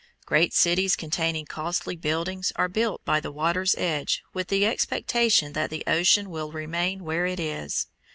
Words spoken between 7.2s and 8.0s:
it is.